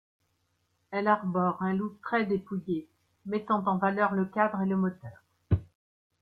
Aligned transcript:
Elle 0.89 1.07
arbore 1.07 1.61
un 1.61 1.73
look 1.75 2.01
très 2.01 2.25
dépouillé, 2.25 2.89
mettant 3.27 3.63
en 3.67 3.77
valeur 3.77 4.13
le 4.13 4.25
cadre 4.25 4.59
et 4.61 4.65
le 4.65 4.75
moteur. 4.75 5.21